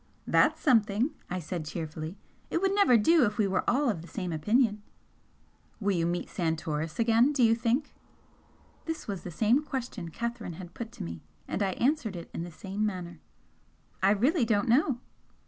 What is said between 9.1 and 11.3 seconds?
the same question Catherine had put to me,